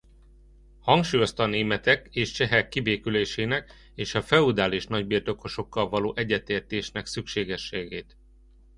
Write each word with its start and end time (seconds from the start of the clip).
Hangsúlyozta 0.79 1.43
a 1.43 1.47
németek 1.47 2.07
és 2.11 2.31
csehek 2.31 2.69
kibékülésének 2.69 3.73
és 3.95 4.15
a 4.15 4.21
feudális 4.21 4.87
nagybirtokosokkal 4.87 5.89
való 5.89 6.13
egyetértésnek 6.15 7.05
szükségességét. 7.05 8.17